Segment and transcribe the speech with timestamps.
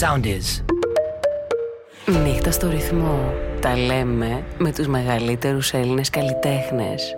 [0.00, 0.64] Sound is.
[2.24, 3.32] Νύχτα στο ρυθμό.
[3.60, 7.16] Τα λέμε με τους μεγαλύτερους Έλληνες καλλιτέχνες.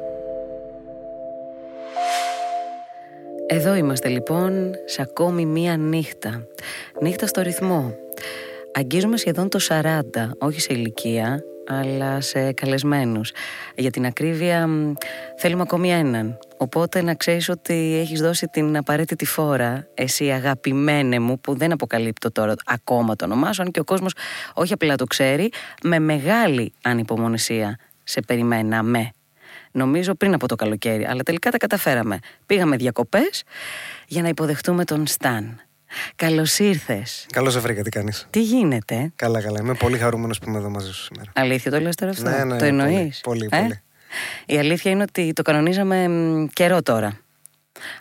[3.46, 6.46] Εδώ είμαστε λοιπόν σε ακόμη μία νύχτα.
[7.01, 7.95] Νύχτα στο ρυθμό.
[8.74, 10.01] Αγγίζουμε σχεδόν το 40,
[10.38, 13.32] όχι σε ηλικία, αλλά σε καλεσμένους.
[13.74, 14.92] Για την ακρίβεια μ,
[15.37, 16.38] θέλουμε ακόμη έναν.
[16.56, 22.32] Οπότε να ξέρεις ότι έχεις δώσει την απαραίτητη φόρα, εσύ αγαπημένε μου, που δεν αποκαλύπτω
[22.32, 24.12] τώρα ακόμα το όνομά σου, αν και ο κόσμος
[24.54, 25.50] όχι απλά το ξέρει,
[25.82, 29.10] με μεγάλη ανυπομονησία σε περιμέναμε.
[29.70, 32.18] Νομίζω πριν από το καλοκαίρι, αλλά τελικά τα καταφέραμε.
[32.46, 33.42] Πήγαμε διακοπές
[34.06, 35.60] για να υποδεχτούμε τον Σταν.
[36.16, 37.27] Καλώς ήρθες.
[37.33, 39.59] Καλώς σε βρήκα, τι κάνεις; Τι γίνεται, Καλά, καλά.
[39.60, 41.30] Είμαι πολύ χαρούμενος που είμαι εδώ μαζί σου σήμερα.
[41.34, 43.80] αλήθεια το λες τώρα αυτό, Ναι, ναι, το ναι, εννοείς; πολύ, ε; πολύ.
[44.46, 47.19] Η αλήθεια είναι ότι το κανονίζαμε μ, καιρό τώρα.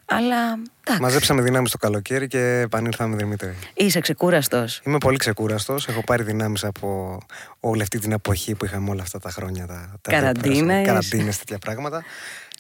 [0.06, 0.36] Αλλά
[0.84, 3.56] εντάξει, Μαζέψαμε δυνάμεις το καλοκαίρι και επανήλθαμε Δημήτρη.
[3.74, 4.82] είσαι ξεκούραστος.
[4.86, 5.88] Είμαι πολύ ξεκούραστος.
[5.88, 7.18] Έχω πάρει δυνάμεις από
[7.60, 9.66] όλη αυτή την εποχή που είχαμε όλα αυτά τα χρόνια.
[9.68, 10.86] Τα, τα Καραντίνες.
[10.86, 12.04] Καραντίνες, τέτοια πράγματα.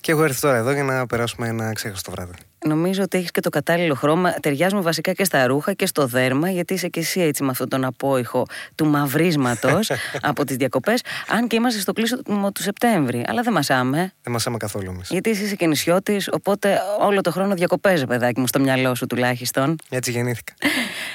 [0.01, 2.33] Και έχω έρθει τώρα εδώ για να περάσουμε ένα ξέχαστο βράδυ.
[2.65, 4.31] Νομίζω ότι έχεις και το κατάλληλο χρώμα.
[4.33, 7.69] Ταιριάζουμε βασικά και στα ρούχα και στο δέρμα, γιατί είσαι και εσύ έτσι με αυτόν
[7.69, 9.91] τον απόϊχο του μαυρίσματος
[10.21, 11.01] από τις διακοπές.
[11.27, 13.23] Αν και είμαστε στο κλείσιμο του Σεπτέμβρη.
[13.27, 13.97] Αλλά δεν μασάμε.
[14.23, 15.09] Δεν μασάμε καθόλου εμείς.
[15.09, 19.05] Γιατί εσύ είσαι και νησιώτης, οπότε όλο το χρόνο διακοπές, παιδάκι μου, στο μυαλό σου
[19.07, 19.75] τουλάχιστον.
[19.89, 20.53] Έτσι γεννήθηκα.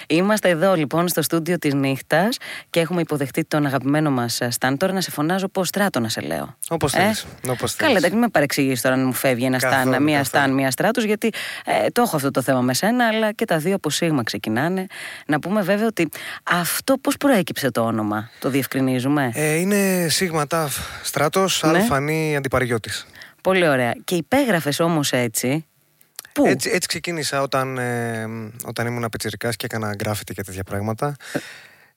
[0.06, 2.36] Είμαστε εδώ λοιπόν στο στούντιο της νύχτας
[2.70, 4.76] και έχουμε υποδεχτεί τον αγαπημένο μας Σταν.
[4.76, 6.56] Τώρα να σε φωνάζω πώς στράτο να σε λέω.
[6.68, 7.14] Όπως Ε; θέλει.
[7.52, 7.96] Όπως Καλά, θέλεις.
[7.96, 10.24] εντάξει, μην με παρεξηγήσει τώρα αν μου φεύγει ένα Καθόλου, στάν, μία καθόλου.
[10.24, 11.31] στάν, μία στράτος, γιατί
[11.64, 14.86] ε, το έχω αυτό το θέμα με σένα, αλλά και τα δύο από σίγμα ξεκινάνε.
[15.26, 16.08] Να πούμε βέβαια ότι
[16.42, 21.78] αυτό πώς προέκυψε το όνομα, το διευκρινίζουμε; Ε, είναι σίγμα ταφ στράτος, Ναι.
[21.78, 23.06] αλφανή αντιπαριώτης.
[23.40, 23.94] Πολύ ωραία.
[24.04, 25.66] Και υπέγραφες όμως έτσι.
[26.32, 28.26] Πού; Έτσι, έτσι ξεκίνησα όταν, ε,
[28.64, 31.16] όταν ήμουν πιτσιρικάς και έκανα γκράφιτι και τέτοια πράγματα.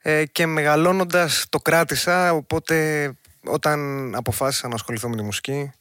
[0.01, 3.11] Ε, και μεγαλώνοντας το κράτησα, οπότε
[3.43, 5.71] όταν αποφάσισα να ασχοληθώ με τη μουσική,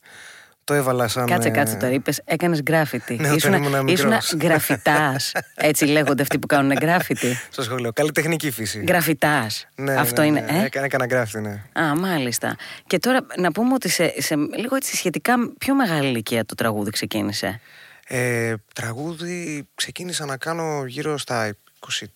[0.64, 1.26] το έβαλα σαν...
[1.26, 1.92] Κάτσε, ε, κάτσε τώρα.
[1.92, 3.14] Είπες, έκανες γκράφιτι.
[3.20, 4.34] Ναι, όταν ήμουν μικρός.
[4.40, 5.32] γραφιτάς.
[5.54, 7.38] έτσι λέγονται αυτοί που κάνουν γκράφιτι.
[7.50, 7.92] Στο σχολείο.
[7.92, 8.84] Καλλιτεχνική φύση.
[8.88, 9.66] Γραφιτάς.
[9.74, 10.40] Ναι, Αυτό ναι, είναι.
[10.40, 10.58] ναι.
[10.58, 11.62] Ε; Έκανα, έκανα γκράφιτι, ναι.
[11.80, 12.56] Α, μάλιστα.
[12.86, 16.90] Και τώρα να πούμε ότι σε, σε λίγο έτσι σχετικά πιο μεγάλη ηλικία το τραγούδι
[16.90, 17.60] ξεκίνησε;
[18.06, 21.56] Ε, τραγούδι ξεκίνησα να κάνω γύρω στα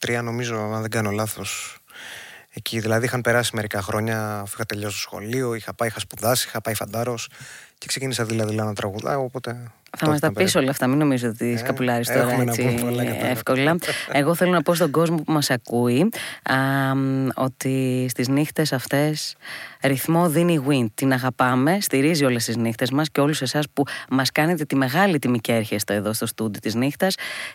[0.07, 1.79] 23 νομίζω, αν δεν κάνω λάθος.
[2.53, 6.47] Εκεί δηλαδή είχαν περάσει μερικά χρόνια, αφού είχα τελειώσει το σχολείο, είχα πάει, είχα σπουδάσει,
[6.49, 7.29] είχα πάει φαντάρος
[7.79, 9.73] και ξεκίνησα δηλαδή να τραγουδάω, οπότε...
[9.97, 12.63] Θα μας τα πεις όλα αυτά, μην νομίζω ότι Ε, σκαπουλάρει τώρα έχουμε να έτσι
[12.63, 13.77] πούμε πολλά για τα εύκολα.
[14.13, 16.09] Εγώ θέλω να πω στον κόσμο που μας ακούει
[16.43, 16.57] α,
[16.95, 19.37] μ, ότι στις νύχτες αυτές
[19.83, 20.87] ρυθμό δίνει η Wind.
[20.95, 25.19] Την αγαπάμε, στηρίζει όλες τις νύχτες μας και όλους εσάς που μας κάνετε τη μεγάλη
[25.19, 27.15] τιμή και έρχεστε εδώ στο στούντι της νύχτας.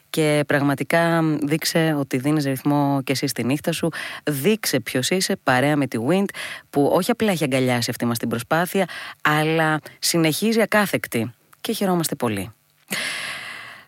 [0.10, 3.90] Και πραγματικά μ, δείξε ότι δίνεις ρυθμό και εσύ στη νύχτα σου.
[4.24, 6.30] Δείξε ποιος είσαι, παρέα με τη Wind,
[6.70, 8.88] που όχι απλά έχει αγκαλιάσει αυτή μας την προσπάθεια,
[9.22, 12.51] αλλά συνεχίζει ακάθεκτη και χαιρόμαστε πολύ.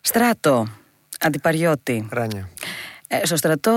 [0.01, 0.67] Στράτο,
[1.19, 2.07] αντιπαριώτη.
[2.11, 2.49] Ράνια.
[3.07, 3.73] Ε, στο στρατό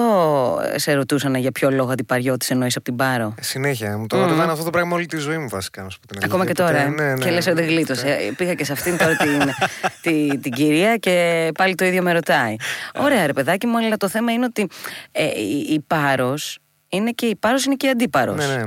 [0.73, 3.35] ε, σε ρωτούσαν για ποιο λόγο αντιπαριώτης εννοείς από την Πάρο.
[3.39, 3.99] Ε, Συνέχεια.
[3.99, 5.83] Μου το ρωτάνε αυτό το πράγμα όλη τη ζωή μου βασικά.
[5.83, 6.79] να σου πω την Ακόμα και αλήθεια.
[6.79, 6.87] τώρα.
[6.89, 7.07] Οπότε, ε.
[7.07, 8.09] ναι, ναι, και λες ότι δεν γλίτωσε.
[8.09, 9.41] Ε, Πήγα και σε αυτήν τώρα την,
[10.03, 12.57] τη- την κυρία και πάλι το ίδιο με ρωτάει.
[12.95, 14.69] Ωραία, ρε παιδάκι μου, αλλά το θέμα είναι ότι
[15.13, 16.59] ε, η, η Πάρος
[16.89, 18.37] είναι και η Πάρος είναι και η Αντίπαρος.
[18.37, 18.63] Ναι, ναι.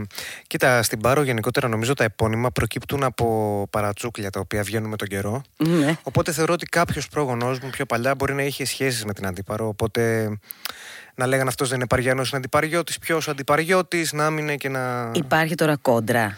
[0.47, 5.07] Κοίτα, στην Πάρο γενικότερα νομίζω τα επώνυμα προκύπτουν από παρατσούκλια τα οποία βγαίνουν με τον
[5.07, 5.41] καιρό.
[5.57, 5.97] Ναι.
[6.03, 9.67] Οπότε θεωρώ ότι κάποιος πρόγονός μου πιο παλιά μπορεί να είχε σχέσεις με την Αντίπαρο.
[9.67, 10.29] Οπότε
[11.15, 12.97] να λέγανε αυτός δεν είναι Παριανός, είναι Αντιπαριώτης.
[12.97, 15.11] Ποιος Αντιπαριώτης, να άμυνε και να.
[15.13, 16.37] Υπάρχει τώρα κόντρα.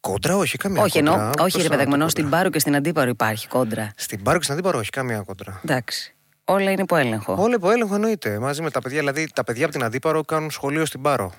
[0.00, 1.14] Κόντρα, όχι, καμία όχι, κόντρα.
[1.14, 2.08] εννοώ, όχι Πώς ρε θα παιδάκι μου, το ενώ κόντρα.
[2.08, 3.92] στην Πάρο και στην Αντίπαρο υπάρχει κόντρα.
[3.96, 5.60] Στην Πάρο και στην Αντίπαρο, όχι, καμία κόντρα.
[5.64, 6.14] Εντάξει.
[6.44, 7.34] Όλα είναι υπό έλεγχο.
[7.38, 8.38] Όλο υπό έλεγχο εννοείται.
[8.38, 11.32] Μαζί με τα παιδιά, δηλαδή τα παιδιά από την Αντίπαρο κάνουν σχολείο στην Πάρο.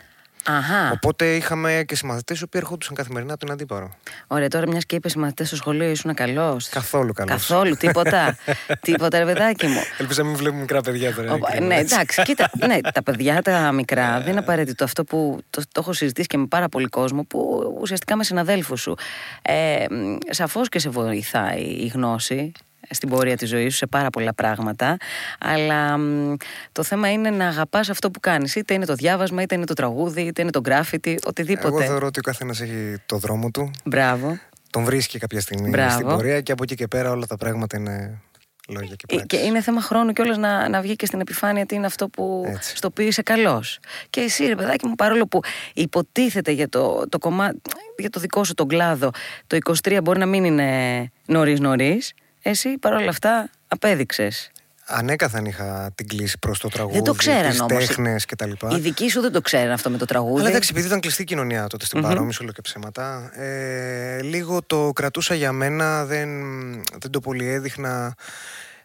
[0.46, 0.92] Αχά.
[0.92, 3.92] Οπότε είχαμε και συμμαθητές οι οποίοι ερχόντουσαν καθημερινά από την Αντίπαρο.
[4.28, 7.32] Ωραία, τώρα μιας και είπες μαθητέ στο σχολείο ήσουν καλός; Καθόλου καλός.
[7.48, 8.38] Καθόλου, τίποτα.
[8.82, 9.80] τίποτα, ρε παιδάκι μου.
[9.98, 11.32] Ελπίζω να μην βλέπουμε μικρά παιδιά τώρα.
[11.32, 11.94] Ο- ειλικρινά, ναι, έτσι.
[11.94, 15.94] εντάξει, κοίτα, ναι, τα παιδιά τα μικρά δεν είναι απαραίτητο αυτό που το, το έχω
[15.94, 18.96] συζητήσει και με πάρα πολύ κόσμο που ουσιαστικά με συναδέλφους σου.
[19.42, 19.86] Ε,
[20.30, 22.52] Σαφώς και σε βοηθάει η γνώση
[22.90, 24.98] στην πορεία της ζωής σου σε πάρα πολλά πράγματα
[25.40, 26.34] αλλά μ,
[26.72, 29.74] το θέμα είναι να αγαπάς αυτό που κάνεις είτε είναι το διάβασμα, είτε είναι το
[29.74, 33.72] τραγούδι είτε είναι το γκράφιτι, οτιδήποτε Εγώ θεωρώ ότι ο καθένας έχει το δρόμο του.
[33.86, 34.38] Μπράβο
[34.70, 35.92] Τον βρίσκει κάποια στιγμή Μπράβο.
[35.92, 38.22] στην πορεία και από εκεί και πέρα όλα τα πράγματα είναι
[38.68, 39.40] λόγια και Ε, πράξεις.
[39.40, 42.44] Και είναι θέμα χρόνου κιόλας να, να βγει και στην επιφάνεια τι είναι αυτό που
[42.48, 42.76] Έτσι.
[42.78, 43.80] στο οποίο είσαι καλός.
[44.10, 45.40] Και εσύ, ρε παιδάκι μου, παρόλο που
[45.74, 47.62] υποτίθεται για το, το κομμάτι,
[47.98, 49.10] για το δικό σου τον κλάδο,
[49.48, 52.14] το 23 μπορεί να μην είναι νωρίς νωρίς,
[52.44, 54.52] εσύ παρόλα αυτά απέδειξες.
[54.86, 56.96] ανέκαθεν είχα την κλίση προς το τραγούδι.
[56.96, 57.86] Δεν το ξέραν όμως.
[57.86, 58.52] τέχνες κτλ.
[58.70, 60.40] Οι δικοί σου δεν το ξέραν αυτό με το τραγούδι.
[60.40, 62.16] Αλλά εντάξει, επειδή ήταν κλειστή κοινωνία τότε στην mm-hmm.
[62.16, 63.32] Πάρο, και ψέματα.
[63.36, 66.30] Ε, λίγο το κρατούσα για μένα, δεν,
[66.74, 68.16] δεν το πολύ έδειχνα.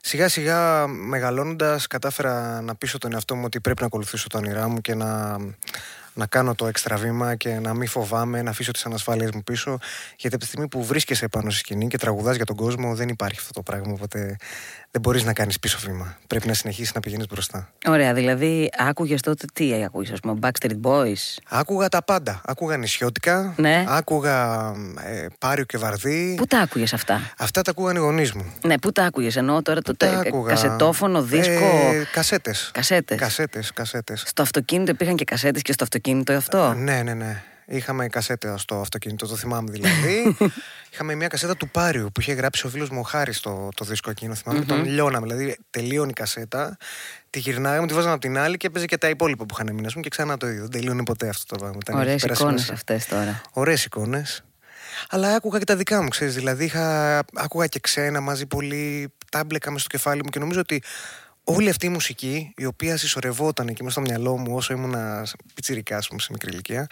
[0.00, 4.68] Σιγά σιγά μεγαλώνοντας κατάφερα να πείσω τον εαυτό μου ότι πρέπει να ακολουθήσω τα όνειρά
[4.68, 5.36] μου και να
[6.18, 9.78] να κάνω το έξτρα βήμα και να μην φοβάμαι, να αφήσω τις ανασφάλειες μου πίσω.
[10.16, 13.08] Γιατί από τη στιγμή που βρίσκεσαι πάνω στη σκηνή και τραγουδάς για τον κόσμο, δεν
[13.08, 13.92] υπάρχει αυτό το πράγμα.
[13.92, 14.36] Οπότε
[14.90, 16.16] δεν μπορείς να κάνεις πίσω βήμα.
[16.26, 17.72] Πρέπει να συνεχίσεις να πηγαίνεις μπροστά.
[17.86, 22.40] Ωραία, δηλαδή άκουγες τότε τι άκουγες, ας πούμε, Backstreet Boys; Άκουγα τα πάντα.
[22.44, 23.54] Άκουγα νησιώτικα.
[23.56, 23.84] Ναι.
[23.88, 24.72] Άκουγα
[25.04, 26.34] ε, Πάριο και Βαρδί.
[26.36, 28.44] Πού τα άκουγες αυτά; Αυτά τα ακούγαν οι γονείς μου.
[28.62, 30.06] Ναι, πού τα άκουγες, ενώ τώρα το τε,
[30.46, 32.70] κασετόφωνο, δίσκο; Ε, Κασέτες.
[32.72, 33.18] Κασέτες.
[33.72, 34.22] Κασέτες.
[34.26, 37.42] Στο αυτοκίνητο υπήρχαν και κασέτες και στο αυτοκίνητο αυτό; ναι, ναι, ναι.
[37.70, 40.36] Είχαμε κασέτα στο αυτοκίνητο, το θυμάμαι δηλαδή.
[40.92, 43.84] Είχαμε μια κασέτα του Πάριου που είχε γράψει ο φίλος μου ο Χάρης το, το
[43.84, 44.34] δίσκο εκείνο.
[44.34, 45.26] Θυμάμαι, τον λιώναμε.
[45.26, 46.76] Δηλαδή, τελείωνε η κασέτα,
[47.30, 50.00] τη γυρνάγαμε, τη βάζαμε από την άλλη και έπαιζε και τα υπόλοιπα που είχαν μείνει.
[50.00, 50.60] και ξανά το ίδιο.
[50.60, 52.00] Δεν τελείωνε ποτέ αυτό το πράγμα.
[52.00, 53.40] Ωραίες εικόνες αυτές τώρα.
[53.52, 54.42] Ωραίες εικόνες.
[55.08, 56.34] Αλλά άκουγα και τα δικά μου, ξέρεις.
[56.34, 59.12] Δηλαδή, είχα, άκουγα και ξένα μαζί πολύ.
[59.30, 60.82] Τα έμπλεκαμε στο κεφάλι μου και νομίζω ότι
[61.44, 64.94] όλη αυτή η μουσική, η οποία συσσωρευόταν εκεί μέσα στο μυαλό μου όσο ήμουν
[65.54, 66.86] πιτσιρικά, πούμε, σε μικρή ηλικία,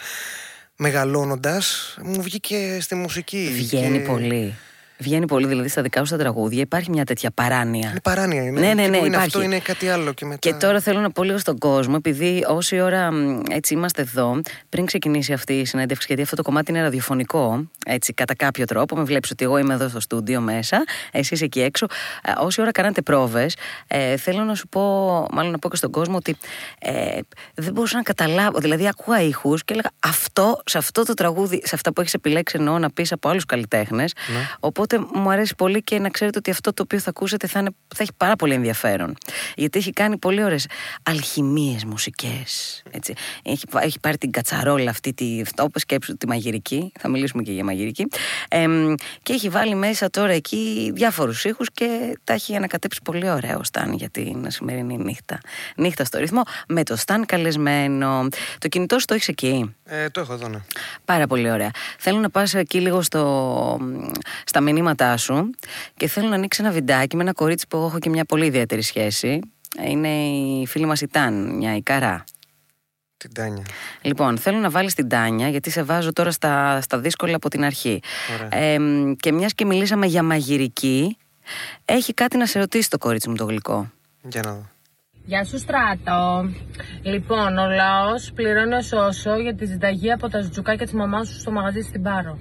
[0.77, 3.49] μεγαλώνοντας, μου βγήκε στη μουσική.
[3.53, 4.55] Βγαίνει πολύ.
[4.99, 7.89] Βγαίνει πολύ, δηλαδή στα δικά σου τα τραγούδια υπάρχει μια τέτοια παράνοια.
[7.89, 8.59] Είναι παράνοια, είναι.
[8.59, 10.13] Ναι, ναι, ναι, είναι αυτό, είναι κάτι άλλο.
[10.13, 10.37] Και, μετά...
[10.37, 13.09] και τώρα θέλω να πω λίγο στον κόσμο, επειδή όση ώρα
[13.49, 18.13] έτσι είμαστε εδώ, πριν ξεκινήσει αυτή η συνέντευξη, γιατί αυτό το κομμάτι είναι ραδιοφωνικό, έτσι
[18.13, 18.95] κατά κάποιο τρόπο.
[18.95, 21.85] Με βλέπεις ότι εγώ είμαι εδώ στο στούντιο μέσα, εσύ εκεί έξω.
[22.23, 23.55] Ε, όση ώρα κάνατε πρόβες,
[23.87, 24.81] ε, θέλω να σου πω,
[25.31, 26.37] μάλλον να πω και στον κόσμο, ότι
[26.79, 27.19] ε,
[27.55, 28.59] δεν μπορούσα να καταλάβω.
[28.59, 32.55] Δηλαδή, ακούγα ήχους και έλεγα αυτό, σε αυτό το τραγούδι, σε αυτά που έχεις επιλέξει
[32.59, 34.13] εννοώ να πεις από άλλους καλλιτέχνες.
[34.27, 34.47] Ναι.
[34.89, 37.69] Οπότε μου αρέσει πολύ και να ξέρετε ότι αυτό το οποίο θα ακούσετε θα, είναι,
[37.95, 39.15] θα έχει πάρα πολύ ενδιαφέρον.
[39.55, 40.67] Γιατί έχει κάνει πολύ ωραίες
[41.03, 42.83] αλχημίες μουσικές.
[43.43, 46.91] Έχει, έχει πάρει την κατσαρόλα αυτή, τη, όπως σκέψου τη μαγειρική.
[46.99, 48.07] Θα μιλήσουμε και για μαγειρική.
[48.49, 48.67] Ε,
[49.23, 53.93] και έχει βάλει μέσα τώρα εκεί διάφορους ήχους και τα έχει ανακατέψει πολύ ωραίο Σταν
[53.93, 55.39] για την σημερινή νύχτα.
[55.75, 58.27] Νύχτα στο ρυθμό με το Σταν καλεσμένο.
[58.57, 59.75] Το κινητό σου το έχει εκεί.
[59.89, 60.57] Ε, το έχω εδώ, ναι.
[61.05, 61.71] Πάρα πολύ ωραία.
[61.97, 63.79] Θέλω να πας εκεί λίγο στο,
[64.45, 65.49] στα μηνύματά σου
[65.97, 68.81] και θέλω να ανοίξεις ένα βιντεάκι με ένα κορίτσι που έχω και μια πολύ ιδιαίτερη
[68.81, 69.39] σχέση.
[69.85, 70.09] Είναι
[70.61, 72.23] η φίλη μας η Τάν, μια Ικαρά.
[73.17, 73.63] Την Τάνια.
[74.01, 77.63] Λοιπόν, θέλω να βάλεις την Τάνια, γιατί σε βάζω τώρα στα, στα δύσκολα από την
[77.63, 77.99] αρχή.
[78.49, 78.77] Ε,
[79.19, 81.17] και μιας και μιλήσαμε για μαγειρική,
[81.85, 83.91] έχει κάτι να σε ρωτήσει το κορίτσι μου το γλυκό.
[84.21, 84.69] Για να δω.
[85.27, 86.49] Γεια σου Στράτο.
[87.01, 88.73] Λοιπόν, ο λαός πληρώνει
[89.07, 92.39] όσο για τη συνταγή από τα ζουτζουκάκια τη μαμά σου στο μαγαζί στην Πάρο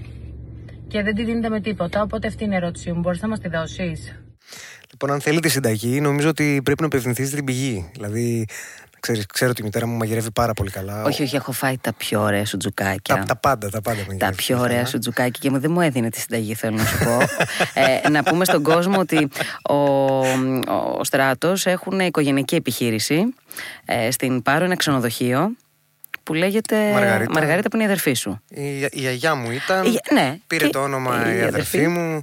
[0.89, 2.03] και δεν τη δίνετε με τίποτα.
[2.03, 3.01] Οπότε αυτή είναι η ερώτησή μου.
[3.01, 4.15] Μπορείς να μας τη δώσεις;
[4.91, 7.91] Λοιπόν, αν θέλετε συνταγή, νομίζω ότι πρέπει να απευθυνθείτε στην πηγή.
[7.93, 8.47] Δηλαδή,
[9.07, 11.03] Ξέρεις, ξέρω ότι η μητέρα μου μαγειρεύει πάρα πολύ καλά.
[11.03, 13.15] Όχι, όχι, έχω φάει τα πιο ωραία σου τζουκάκια.
[13.15, 14.01] Τα, τα πάντα, τα πάντα.
[14.19, 16.99] Τα πιο ωραία σου τζουκάκια και μου δεν μου έδινε τη συνταγή, θέλω να σου
[17.05, 17.19] πω.
[18.05, 19.29] ε, να πούμε στον κόσμο ότι
[19.63, 19.75] ο,
[20.99, 23.35] ο Στράτος έχουν οικογενειακή επιχείρηση
[23.85, 25.57] ε, στην Πάρο, ένα ξενοδοχείο
[26.23, 28.41] που λέγεται Μαργαρίτα, Μαργαρίτα που είναι η αδερφή σου.
[28.49, 29.85] Η, η γιαγιά μου ήταν.
[29.85, 32.23] Η, ναι, πήρε το όνομα η, η αδερφή μου.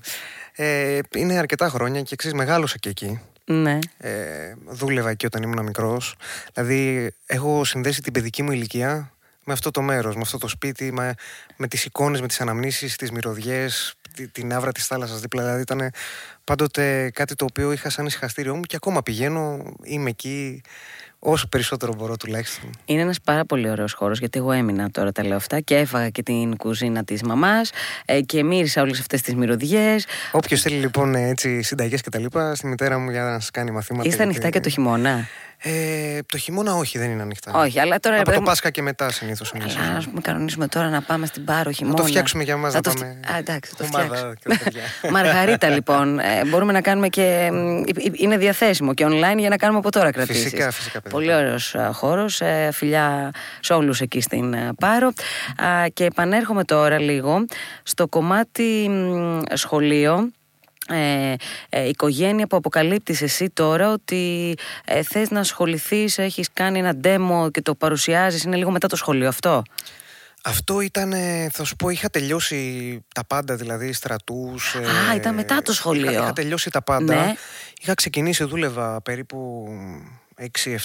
[0.56, 3.19] Ε, είναι αρκετά χρόνια και εξή μεγάλωσα και εκεί.
[3.45, 3.80] Ναι.
[3.98, 6.16] Ε, δούλευα εκεί όταν ήμουν μικρός.
[6.54, 9.13] Δηλαδή, έχω συνδέσει την παιδική μου ηλικία
[9.44, 11.14] με αυτό το μέρος, με αυτό το σπίτι, με,
[11.56, 13.95] με τις εικόνες, με τις αναμνήσεις, τις μυρωδιές,
[14.31, 15.44] την άβρα της θάλασσας δίπλα.
[15.44, 15.92] Δηλαδή, ήταν
[16.44, 20.62] πάντοτε κάτι το οποίο είχα σαν ησυχαστήριό μου και ακόμα πηγαίνω, είμαι εκεί.
[21.25, 22.69] Όσο περισσότερο μπορώ τουλάχιστον.
[22.85, 26.09] Είναι ένας πάρα πολύ ωραίος χώρος, γιατί εγώ έμεινα τώρα τα λέω αυτά και έφαγα
[26.09, 27.71] και την κουζίνα της μαμάς
[28.06, 30.06] ε, και μύρισα όλες αυτές τις μυρωδιές.
[30.31, 33.71] Όποιος θέλει λοιπόν έτσι συνταγές και τα λοιπά, στη μητέρα μου για να σας κάνει
[33.71, 34.07] μαθήματα.
[34.07, 35.27] Είστε ανοιχτά και το χειμώνα.
[35.66, 37.52] Ε, το χειμώνα όχι, δεν είναι ανοιχτά.
[37.54, 38.20] Όχι, αλλά τώρα.
[38.20, 39.64] Από το Πάσχα και μετά συνήθως είναι.
[39.64, 41.96] Αλλά ας πούμε, κανονίσουμε τώρα να πάμε στην Πάρο χειμώνα.
[41.96, 43.20] Να το φτιάξουμε για μας να το πάμε.
[43.34, 44.34] Α, εντάξει, το φτιάξουμε.
[45.16, 46.20] Μαργαρίτα λοιπόν.
[46.20, 47.50] Ε, μπορούμε να κάνουμε και.
[48.12, 50.44] Είναι διαθέσιμο και online για να κάνουμε από τώρα κρατήσεις.
[50.44, 51.02] Φυσικά, φυσικά.
[51.02, 51.18] Παιδιά.
[51.18, 52.42] Πολύ ωραίος χώρος.
[52.42, 55.14] Ε, φιλιά σε όλους εκεί στην ε, Πάρο.
[55.94, 57.46] Και επανέρχομαι τώρα λίγο
[57.84, 58.90] στο κομμάτι
[59.54, 60.32] σχολείο
[60.87, 61.33] ε,
[61.69, 64.54] ε, οικογένεια που αποκαλύπτεις εσύ τώρα ότι
[64.85, 68.95] ε, θες να ασχοληθείς, έχεις κάνει ένα demo και το παρουσιάζεις, είναι λίγο μετά το
[68.95, 69.61] σχολείο αυτό;
[70.44, 71.13] Αυτό ήταν,
[71.52, 74.75] θα σου πω, είχα τελειώσει τα πάντα, δηλαδή στρατούς.
[74.75, 76.11] Α, ήταν μετά το σχολείο.
[76.11, 77.16] Είχα, είχα τελειώσει τα πάντα.
[77.16, 77.33] Ναι.
[77.81, 79.68] Είχα ξεκινήσει, δούλευα περίπου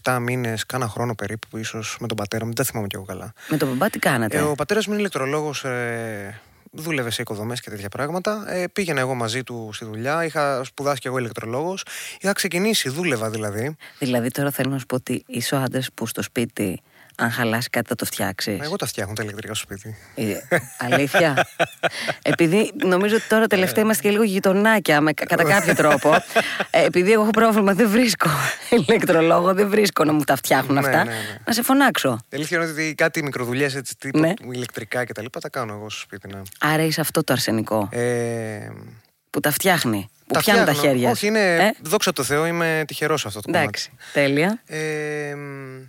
[0.02, 2.52] 6-7 μήνες, κάνα χρόνο περίπου, ίσως με τον πατέρα μου.
[2.54, 3.32] Δεν τα θυμάμαι κι εγώ καλά.
[3.48, 6.40] Με τον μπαμπά τι κάνατε; Ε, ο πατέρας μου είναι ηλεκτρολόγος ε,
[6.72, 8.44] δούλευε σε οικοδομές και τέτοια πράγματα.
[8.52, 11.84] Ε, πήγαινα εγώ μαζί του στη δουλειά, είχα σπουδάσει και εγώ ηλεκτρολόγος.
[12.20, 13.76] Είχα ξεκινήσει, δούλευα δηλαδή.
[13.98, 16.80] Δηλαδή τώρα θέλω να σου πω ότι είσαι ο άντρας που στο σπίτι
[17.20, 18.58] αν χαλάσει κάτι θα το φτιάξεις.
[18.60, 19.96] Εγώ τα φτιάχνω τα ηλεκτρικά στο σπίτι.
[20.14, 20.34] Ε,
[20.78, 21.46] αλήθεια.
[22.22, 26.14] επειδή νομίζω ότι τώρα τελευταία είμαστε και λίγο γειτονάκια με, κατά κάποιο τρόπο.
[26.70, 28.28] Ε, επειδή εγώ έχω πρόβλημα, δεν βρίσκω
[28.86, 31.04] ηλεκτρολόγο, δεν βρίσκω να μου τα φτιάχνουν Ναι, αυτά.
[31.04, 31.38] ναι, ναι.
[31.46, 32.18] Να σε φωνάξω.
[32.28, 34.32] Η αλήθεια είναι ότι κάτι μικροδουλειές έτσι τύπου Ναι.
[34.52, 36.28] ηλεκτρικά και τα λοιπά τα κάνω εγώ στο σπίτι.
[36.34, 36.42] Ναι.
[36.60, 38.68] Άρα είσαι αυτό το αρσενικό Ε,
[39.30, 40.08] που τα φτιάχνει.
[40.26, 40.90] Που τα πιάνει τα φτιάχνω.
[40.90, 41.10] χέρια.
[41.10, 41.26] Όχι, σου.
[41.26, 41.56] είναι.
[41.56, 44.46] Ε, Δόξα τω Θεώ, είμαι τυχερός σε αυτό το εντάξει, τέλεια.
[44.46, 44.62] κομμάτι.
[44.66, 45.86] Ε, μ,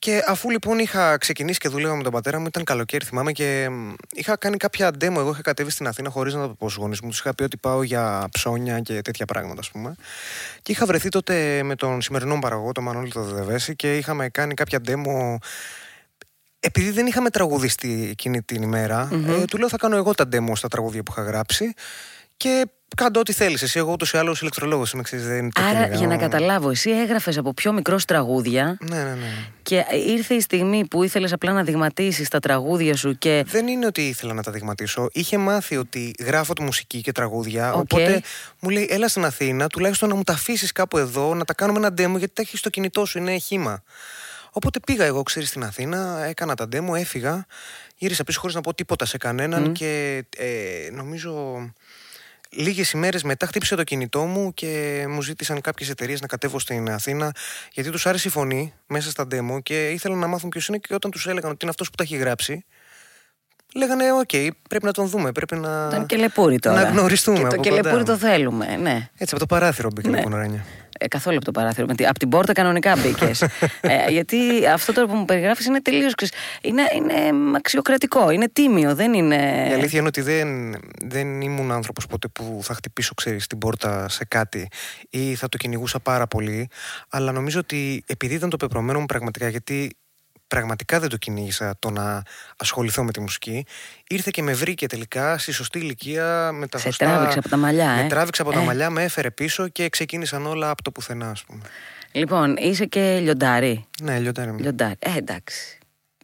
[0.00, 3.68] και αφού λοιπόν είχα ξεκινήσει και δούλευα με τον πατέρα μου, ήταν καλοκαίρι, θυμάμαι και
[3.70, 5.16] μ, είχα κάνει κάποια demo.
[5.16, 7.08] Εγώ είχα κατέβει στην Αθήνα χωρίς να το πω στους γονείς μου.
[7.08, 9.94] Τους είχα πει ότι πάω για ψώνια και τέτοια πράγματα, ας πούμε.
[10.62, 14.28] Και είχα βρεθεί τότε με τον σημερινό μου παραγωγό, τον Μανώλη το Δεδεβέση, και είχαμε
[14.28, 15.36] κάνει κάποια demo
[16.60, 19.08] επειδή δεν είχαμε τραγουδιστεί εκείνη την ημερα
[19.40, 21.74] ε, του λέω θα κάνω εγώ τα demo στα τραγούδια που είχα γράψει
[22.40, 22.66] και
[22.96, 23.62] κάντε ό,τι θέλεις.
[23.62, 25.98] Εσύ, εγώ ούτως ή άλλως ηλεκτρολόγος είμαι, ξέρεις, δεν το Άρα, κυνηγάω.
[25.98, 29.44] για να καταλάβω, εσύ έγραφες από πιο μικρός τραγούδια Ναι, ναι, ναι.
[29.62, 33.44] και ήρθε η στιγμή που ήθελες απλά να δειγματίσεις τα τραγούδια σου και.
[33.46, 35.08] Δεν είναι ότι ήθελα να τα δειγματίσω.
[35.12, 37.72] Είχε μάθει ότι γράφω τη μουσική και τραγούδια.
[37.72, 37.80] Οκ.
[37.80, 38.22] Οπότε
[38.60, 41.78] μου λέει, έλα στην Αθήνα, τουλάχιστον να μου τα αφήσεις κάπου εδώ, να τα κάνουμε
[41.78, 43.82] ένα demo, γιατί τα έχεις στο κινητό σου, είναι χύμα.
[44.52, 47.46] Οπότε πήγα εγώ, ξέρεις, στην Αθήνα, έκανα τα demo, έφυγα,
[47.96, 51.32] γύρισα πίσω χωρίς να πω τίποτα σε κανέναν και ε, νομίζω.
[52.52, 56.90] Λίγες ημέρες μετά χτύπησε το κινητό μου και μου ζήτησαν κάποιες εταιρείες να κατέβω στην
[56.90, 57.32] Αθήνα
[57.72, 60.94] γιατί τους άρεσε η φωνή μέσα στα demo και ήθελαν να μάθουν ποιος είναι και
[60.94, 62.64] όταν τους έλεγαν ότι είναι αυτός που τα έχει γράψει,
[63.74, 64.30] λέγανε: Οκ,
[64.68, 65.32] πρέπει να τον δούμε.
[65.32, 65.86] Πρέπει να.
[65.88, 66.82] Ήταν κελεπούρι τώρα.
[66.82, 67.36] Να γνωριστούμε.
[67.38, 68.12] Και το από κελεπούρι κοντά.
[68.12, 69.08] το θέλουμε, ναι.
[69.16, 70.16] Έτσι, από το παράθυρο μπήκε Ναι.
[70.16, 70.64] λοιπόν Ρένια.
[71.02, 71.86] Ε, καθόλου από το παράθυρο.
[71.86, 73.42] Με τη- Από την πόρτα κανονικά μπήκες.
[73.80, 76.12] ε, γιατί αυτό τώρα που μου περιγράφεις είναι τελείως.
[76.62, 77.14] Είναι, είναι
[77.56, 79.66] αξιοκρατικό, είναι τίμιο, δεν είναι.
[79.70, 84.08] Η αλήθεια είναι ότι δεν, δεν ήμουν άνθρωπος ποτέ που θα χτυπήσω, ξέρεις, την πόρτα
[84.08, 84.68] σε κάτι
[85.10, 86.68] ή θα το κυνηγούσα πάρα πολύ.
[87.08, 89.96] Αλλά νομίζω ότι επειδή ήταν το πεπρωμένο μου πραγματικά, γιατί
[90.50, 92.22] πραγματικά δεν το κυνήγησα το να
[92.56, 93.64] ασχοληθώ με τη μουσική,
[94.08, 97.06] ήρθε και με βρήκε τελικά στη σωστή ηλικία με τα Σε σωστά.
[97.06, 98.06] τράβηξε από τα μαλλιά, Με ε.
[98.06, 98.64] τράβηξε από τα Ε.
[98.64, 101.62] μαλλιά, με έφερε πίσω και ξεκίνησαν όλα από το πουθενά, ας πούμε.
[102.12, 103.84] Λοιπόν, είσαι και λιοντάρι.
[104.02, 104.58] Ναι, λιοντάρι μου.
[104.58, 104.94] Λιοντάρι.
[104.98, 105.74] Ε, εντάξει.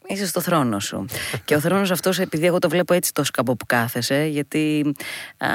[0.09, 1.05] Είσαι στο θρόνο σου.
[1.45, 4.95] και ο θρόνος αυτός, επειδή εγώ το βλέπω έτσι το σκαμπό που κάθεσαι, γιατί
[5.39, 5.49] α,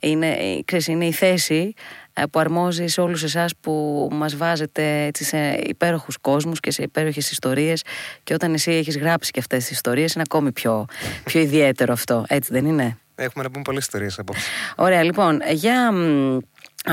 [0.00, 5.04] είναι, ε, ξέρεις, είναι η θέση ε, που αρμόζει σε όλους εσάς που μας βάζετε
[5.04, 7.82] έτσι, σε υπέροχους κόσμους και σε υπέροχες ιστορίες
[8.22, 10.84] και όταν εσύ έχεις γράψει και αυτές τις ιστορίες είναι ακόμη πιο,
[11.24, 12.24] πιο ιδιαίτερο αυτό.
[12.28, 14.42] Έτσι δεν είναι; Έχουμε να πούμε πολλές ιστορίες απόψε.
[14.76, 16.36] Ωραία, λοιπόν, για, μ,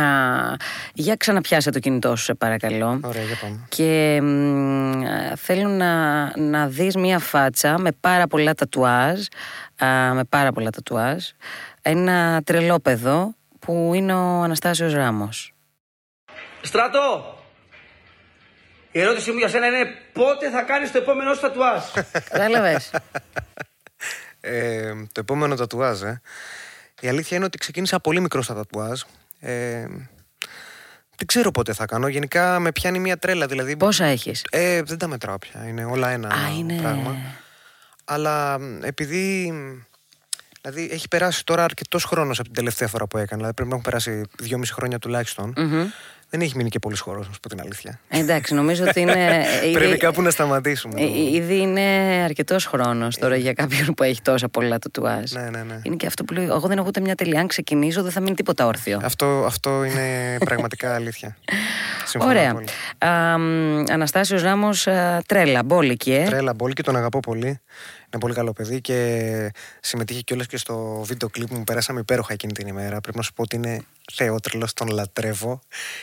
[0.94, 3.00] για ξαναπιάσε το κινητό σου, σε παρακαλώ.
[3.02, 3.66] Ωραία, για πάμε.
[3.68, 9.20] Και μ, α, θέλω να, να δεις μία φάτσα με πάρα πολλά τατουάζ,
[9.84, 11.24] α, με πάρα πολλά τατουάζ,
[11.82, 15.52] ένα τρελόπεδο που είναι ο Αναστάσιος Ράμος.
[16.62, 17.36] Στρατό!
[18.90, 21.82] Η ερώτησή μου για σένα είναι πότε θα κάνεις το επόμενο σου τατουάζ;
[22.30, 22.90] Κατάλαβες.
[24.40, 26.20] Ε, το επόμενο τατουάζ, ε.
[27.00, 29.00] Η αλήθεια είναι ότι ξεκίνησα πολύ μικρό στα τατουάζ.
[29.40, 29.86] Ε,
[31.16, 32.08] δεν ξέρω πότε θα κάνω.
[32.08, 33.46] Γενικά με πιάνει μια τρέλα.
[33.46, 35.64] Δηλαδή, Πόσα έχεις; ε, δεν τα μετράω πια.
[35.68, 36.76] Είναι όλα ένα Α, είναι...
[36.80, 37.16] πράγμα.
[38.04, 39.52] Αλλά μ, επειδή.
[40.68, 43.36] Μ, Δηλαδή έχει περάσει τώρα αρκετός χρόνος από την τελευταία φορά που έκανα.
[43.36, 45.52] Δηλαδή πρέπει να έχουν περάσει δυόμιση χρόνια τουλάχιστον.
[45.56, 45.84] Μμμ.
[46.30, 48.00] Δεν έχει μείνει και πολύ χώρο, να σου πω την αλήθεια.
[48.08, 49.12] Ε, Εντάξει, νομίζω ότι είναι...
[49.64, 51.00] ε, Πρέπει ήδη- κάπου να σταματήσουμε.
[51.00, 51.80] ε, ε, Ήδη είναι
[52.24, 55.32] αρκετός χρόνος τώρα για κάποιον που έχει τόσα πολλά τατουάζ.
[55.32, 55.80] Ναι, ναι, ναι.
[55.82, 57.40] Είναι και αυτό που λέω, εγώ δεν έχω ούτε μια τελειά.
[57.40, 59.00] Αν ξεκινήσω δεν θα μείνει τίποτα όρθιο.
[59.02, 61.36] Αυτό, αυτό είναι πραγματικά αλήθεια.
[62.04, 62.52] Συμφωνώ Ωραία.
[62.52, 62.66] πολύ.
[62.98, 66.24] Α, μ, Αναστάσιος Ράμος, α, τρέλα, μπόλικη, ε.
[66.24, 67.60] Τρέλα Μπόλ και τον αγαπώ πολύ.
[68.10, 71.64] Είναι πολύ καλό παιδί και συμμετείχε κιόλας και στο βίντεο κλιπ μου.
[71.64, 73.00] Περάσαμε υπέροχα εκείνη την ημέρα.
[73.00, 75.60] Πρέπει να σου πω ότι είναι θεότρελο, τον λατρεύω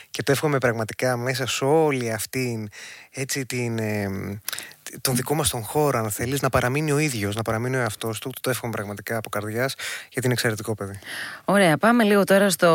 [0.10, 2.70] και το εύχομαι πραγματικά μέσα σε όλη αυτήν
[3.12, 3.80] έτσι την.
[4.94, 7.80] Ε, τον δικό μας τον χώρο, αν θέλεις, να παραμείνει ο ίδιος, να παραμείνει ο
[7.80, 8.30] εαυτός του.
[8.42, 9.74] Το εύχομαι πραγματικά από καρδιάς
[10.10, 11.00] γιατί είναι εξαιρετικό παιδί.
[11.46, 12.72] Ωραία, πάμε λίγο τώρα στο,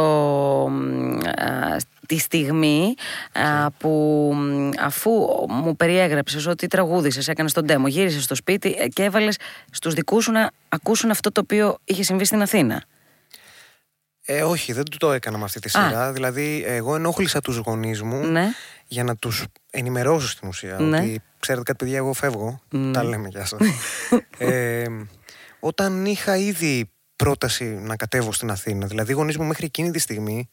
[0.71, 2.95] μ, α, στη στιγμή
[3.33, 3.88] α, που
[4.35, 5.11] μ, αφού
[5.49, 9.37] μου περιέγραψες ότι τραγούδησες, έκανες τον demo, γύρισες στο σπίτι ε, και έβαλες
[9.71, 12.83] στους δικούς σου να ακούσουν αυτό το οποίο είχε συμβεί στην Αθήνα.
[14.25, 15.87] Ε, όχι, δεν του το έκανα με αυτή τη Α.
[15.88, 16.12] σειρά.
[16.12, 18.49] Δηλαδή, εγώ ενόχλησα τους γονείς μου Ναι.
[18.87, 20.77] για να τους ενημερώσω στην ουσία.
[20.79, 20.99] Ναι.
[20.99, 22.61] Ότι ξέρετε κάτι, παιδιά, εγώ φεύγω.
[22.69, 22.93] Ναι.
[22.93, 23.61] Τα λέμε, γεια σας.
[24.39, 24.85] ε,
[25.61, 29.99] όταν είχα ήδη πρόταση να κατέβω στην Αθήνα, δηλαδή οι γονείς μου μέχρι εκείνη τη
[29.99, 30.49] στιγμή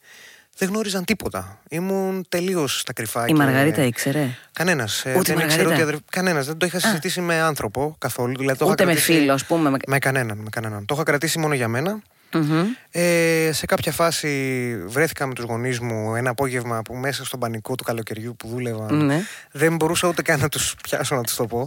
[0.58, 1.62] δεν γνώριζαν τίποτα.
[1.70, 3.28] Ήμουν τελείως στα κρυφά.
[3.28, 5.00] Η Μαργαρίτα ήξερε; Κανένας.
[5.06, 5.84] Ούτε δεν η ήξερε ότι Μαργαρίτα.
[5.84, 5.96] αδερ...
[6.12, 6.46] Κανένας.
[6.46, 8.38] Δεν το είχα συζητήσει με άνθρωπο καθόλου.
[8.38, 9.70] Δηλαδή, το είχα Ούτε με κρατήσει- φίλο, ας πούμε.
[9.70, 10.86] με- Με κανέναν, με κανέναν.
[10.86, 12.02] Το είχα κρατήσει μόνο για μένα.
[12.34, 12.66] Μμμ.
[12.92, 17.76] Ε, σε κάποια φάση βρέθηκα με τους γονείς μου ένα απόγευμα που μέσα στον πανικό
[17.76, 19.22] του καλοκαιριού που δούλευα Ναι.
[19.52, 21.66] δεν μπορούσα ούτε καν να τους πιάσω να τους το πω.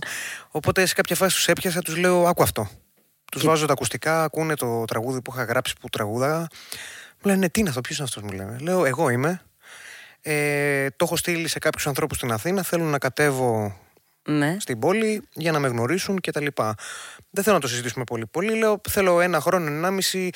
[0.51, 2.69] Οπότε σε κάποια φάση τους έπιασα, τους λέω άκου αυτό.
[3.33, 6.39] Τους βάζω τα ακουστικά, ακούνε το τραγούδι που είχα γράψει που τραγούδαγα.
[7.23, 8.57] Μου λένε τι είναι αυτό, ποιος είναι αυτός μου λένε.
[8.61, 9.43] Λέω εγώ είμαι.
[10.23, 13.77] Ε, το έχω στείλει σε κάποιους ανθρώπους στην Αθήνα, θέλουν να κατέβω
[14.29, 14.57] Ναι.
[14.61, 16.75] στην πόλη για να με γνωρίσουν και τα λοιπά.
[17.31, 18.55] Δεν θέλω να το συζητήσουμε πολύ πολύ.
[18.59, 20.31] Λέω θέλω ένα χρόνο, ενάμιση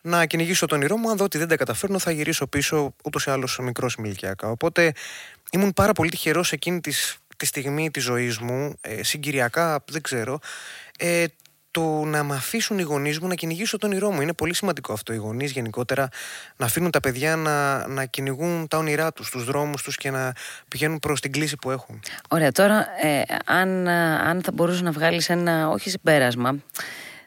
[0.00, 1.10] να κυνηγήσω τον όνειρό μου.
[1.10, 4.50] Αν δω ότι δεν τα καταφέρνω, θα γυρίσω πίσω ούτως ή άλλως μικρός ηλικιακά.
[4.50, 4.92] Οπότε
[5.50, 10.38] ήμουν πάρα πολύ τυχερός εκείνη της, τη στιγμή της ζωής μου, ε, συγκυριακά, δεν ξέρω.
[10.98, 11.24] Ε,
[11.78, 14.20] το να με αφήσουν οι γονείς μου να κυνηγήσω τον όνειρό μου.
[14.20, 15.12] Είναι πολύ σημαντικό αυτό.
[15.12, 16.08] Οι γονείς γενικότερα
[16.56, 20.32] να αφήνουν τα παιδιά να, να κυνηγούν τα όνειρά τους, τους δρόμους τους και να
[20.68, 22.00] πηγαίνουν προς την κλίση που έχουν.
[22.28, 26.56] Ωραία, τώρα ε, αν, ε, αν θα μπορούσες να βγάλεις ένα, όχι συμπέρασμα,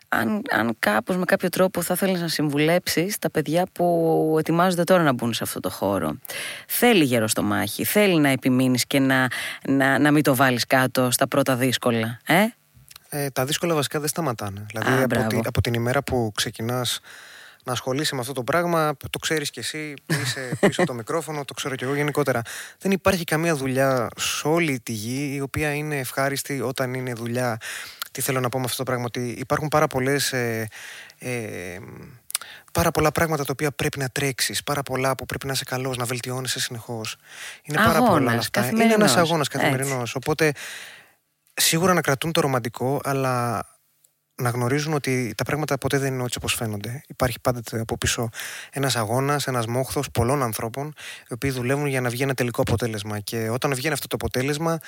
[0.09, 5.03] αν, αν κάπως με κάποιο τρόπο θα θέλεις να συμβουλέψεις τα παιδιά που ετοιμάζονται τώρα
[5.03, 6.15] να μπουν σε αυτό το χώρο.
[6.67, 9.27] Θέλει γερό στο μάχη, θέλει να επιμείνεις και να,
[9.67, 12.19] να, να μην το βάλεις κάτω στα πρώτα δύσκολα.
[12.25, 12.45] Ε;
[13.13, 14.65] Ε, τα δύσκολα βασικά δεν σταματάνε.
[14.67, 15.27] Δηλαδή Α, από, μπράβο.
[15.27, 16.99] τη- από την ημέρα που ξεκινάς
[17.63, 20.95] να ασχολείσαι με αυτό το πράγμα, το ξέρεις κι εσύ, που είσαι πίσω από το
[20.97, 22.41] μικρόφωνο, το ξέρω κι εγώ γενικότερα.
[22.79, 27.57] Δεν υπάρχει καμία δουλειά σε όλη τη γη η οποία είναι ευχάριστη όταν είναι δουλειά.
[28.11, 30.33] Τι θέλω να πω με αυτό το πράγμα, ότι υπάρχουν πάρα πολλές...
[30.33, 30.67] Ε,
[31.19, 31.77] ε,
[32.71, 35.97] Πάρα πολλά πράγματα τα οποία πρέπει να τρέξεις, πάρα πολλά που πρέπει να είσαι καλός,
[35.97, 37.15] να βελτιώνεσαι συνεχώς.
[37.63, 38.59] Είναι πάρα πολλά Αγώνας, όλα αυτά.
[38.59, 39.11] Είναι καθημερινός.
[39.11, 39.57] ένα αγώνας Έτσι.
[39.59, 40.15] καθημερινός.
[40.15, 40.51] Οπότε
[41.53, 43.65] σίγουρα να κρατούν το ρομαντικό, αλλά
[44.41, 47.03] να γνωρίζουν ότι τα πράγματα ποτέ δεν είναι έτσι όπως φαίνονται.
[47.07, 48.29] Υπάρχει πάντα από πίσω
[48.71, 50.93] ένας αγώνας, ένας μόχθος πολλών ανθρώπων,
[51.29, 53.19] οι οποίοι δουλεύουν για να βγει ένα τελικό αποτέλεσμα.
[53.19, 54.79] Και όταν βγαίνει αυτό το αποτέλεσμα,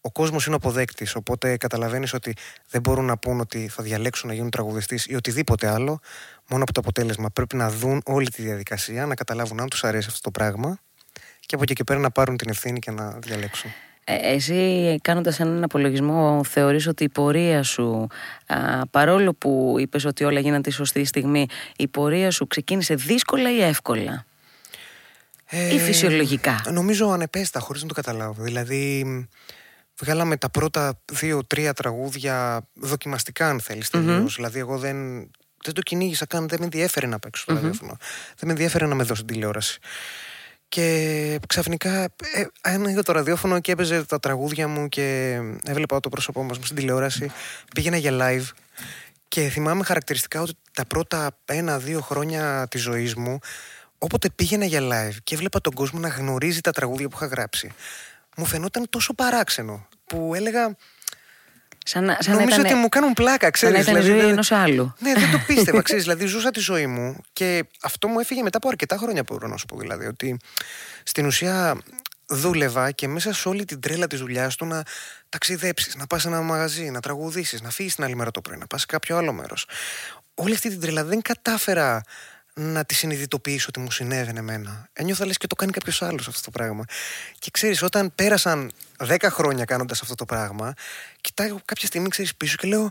[0.00, 1.14] ο κόσμος είναι αποδέκτης.
[1.14, 2.34] Οπότε καταλαβαίνεις ότι
[2.70, 6.00] δεν μπορούν να πούν ότι θα διαλέξουν να γίνουν τραγουδιστής ή οτιδήποτε άλλο,
[6.48, 7.30] μόνο από το αποτέλεσμα.
[7.30, 10.78] Πρέπει να δουν όλη τη διαδικασία, να καταλάβουν αν τους αρέσει αυτό το πράγμα
[11.40, 13.70] και από εκεί και πέρα να πάρουν την ευθύνη και να διαλέξουν.
[14.08, 18.06] Ε, Εσύ κάνοντας έναν απολογισμό θεωρείς ότι η πορεία σου
[18.46, 23.52] α, παρόλο που είπες ότι όλα γίνανε τη σωστή στιγμή η πορεία σου ξεκίνησε δύσκολα
[23.52, 24.24] ή εύκολα;
[25.46, 28.42] Ε, ή φυσιολογικά; Νομίζω ανεπέστα, χωρίς να το καταλάβω.
[28.42, 29.22] Δηλαδή, μ,
[30.00, 34.34] βγάλαμε τα πρώτα δύο-τρία τραγούδια δοκιμαστικά, αν θέλεις, τελείως.
[34.34, 35.30] Δηλαδή, εγώ δεν,
[35.64, 37.96] δεν το κυνήγησα καν, δεν με ενδιέφερε να παίξω στο ραδιόφωνο.
[38.36, 39.78] Δεν με ενδιέφερε να με δώσω τηλεόραση.
[40.68, 46.42] Και ξαφνικά ε, άνοιγα το ραδιόφωνο και έπαιζε τα τραγούδια μου και έβλεπα το πρόσωπό
[46.42, 47.30] μας στην τηλεόραση.
[47.74, 48.46] Πήγαινα για live
[49.28, 53.38] και θυμάμαι χαρακτηριστικά ότι τα πρώτα ένα-δύο χρόνια της ζωής μου
[53.98, 57.72] όποτε πήγαινα για live και έβλεπα τον κόσμο να γνωρίζει τα τραγούδια που είχα γράψει
[58.36, 60.76] μου φαινόταν τόσο παράξενο που έλεγα
[61.86, 63.98] σαν, να- σαν να νομίζω ήταν, ότι μου κάνουν πλάκα, σαν να ξέρεις.
[63.98, 66.86] ήταν η ζωή δεν- ενός άλλου ναι, δεν το πίστευα, ξέρεις, δηλαδή ζούσα τη ζωή
[66.86, 70.36] μου και αυτό μου έφυγε μετά από αρκετά χρόνια μπορώ να σου πω δηλαδή ότι
[71.02, 71.76] στην ουσία
[72.26, 74.82] δούλευα και μέσα σε όλη την τρέλα της δουλειάς του να
[75.28, 78.56] ταξιδέψεις, να πας σε ένα μαγαζί, να τραγουδήσεις, να φύγεις την άλλη μέρα το πρωί,
[78.56, 79.66] να πας σε κάποιο άλλο μέρος.
[80.34, 82.02] Όλη αυτή την τρέλα δεν κατάφερα
[82.60, 84.88] να τη συνειδητοποιήσω ότι μου συνέβαινε εμένα.
[84.92, 86.84] Ένιωθα λες και το κάνει κάποιος άλλος αυτό το πράγμα.
[87.38, 90.74] Και ξέρεις, όταν πέρασαν 10 χρόνια κάνοντας αυτό το πράγμα,
[91.20, 92.90] κοιτάω κάποια στιγμή, ξέρεις, πίσω και λέω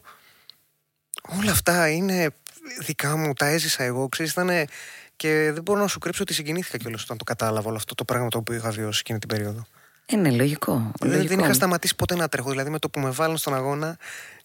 [1.40, 2.30] όλα αυτά είναι
[2.80, 4.66] δικά μου, τα έζησα εγώ, ξέρεις, ήτανε...
[5.18, 8.06] Και δεν μπορώ να σου κρύψω ότι συγκινήθηκα κιόλας όταν το κατάλαβα όλο αυτό το
[8.06, 9.68] πράγμα το οποίο είχα βιώσει εκείνη την περίοδο.
[10.06, 11.28] είναι λογικό, Δεν, λογικό.
[11.28, 12.50] δεν είχα σταματήσει ποτέ να τρέχω.
[12.50, 13.98] Δηλαδή με το που με βάλουν στον αγώνα,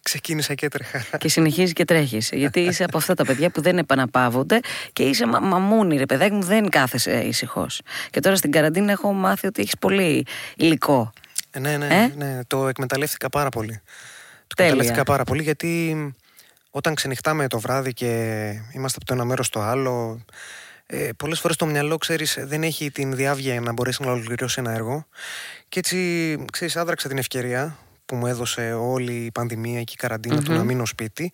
[0.02, 1.16] ξεκίνησα και έτρεχα.
[1.18, 2.30] και συνεχίζει και τρέχεις.
[2.32, 4.60] Γιατί είσαι από αυτά τα παιδιά που δεν επαναπαύονται
[4.92, 7.80] και είσαι μα, μαμούνι, ρε παιδάκι μου, δεν κάθεσαι ησυχώς.
[8.10, 11.12] Και τώρα στην καραντίνα έχω μάθει ότι έχεις πολύ υλικό.
[11.50, 13.80] Ε, ναι, ναι, Ε; ναι, το εκμεταλλεύτηκα πάρα πολύ.
[14.46, 14.70] Το Τέλεια.
[14.72, 16.14] εκμεταλλεύτηκα πάρα πολύ γιατί
[16.70, 18.06] όταν ξενυχτάμε το βράδυ και
[18.72, 20.24] είμαστε από το ένα μέρος στο άλλο,
[20.86, 24.60] ε, πολλές φορές το μυαλό, ξέρεις, δεν έχει την διάβγεια για να μπορέσει να ολοκληρώσει
[24.60, 25.06] ένα έργο.
[25.68, 27.76] Και έτσι, ξέρεις, άδραξα την ευκαιρία
[28.10, 31.32] που μου έδωσε όλη η πανδημία και η καραντινα του να μείνω σπίτι.